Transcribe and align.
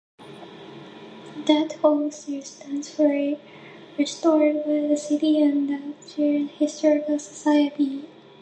That 1.45 1.73
home 1.83 2.09
still 2.09 2.41
stands, 2.41 2.89
fully 2.89 3.39
restored 3.99 4.63
by 4.65 4.87
the 4.87 4.97
city 4.97 5.39
and 5.39 5.69
the 5.69 5.93
Ceres 6.01 6.49
Historical 6.57 7.19
Society. 7.19 8.01